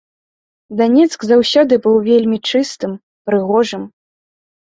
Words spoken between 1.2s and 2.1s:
заўсёды быў